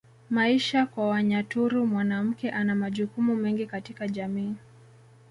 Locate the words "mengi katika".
3.35-4.07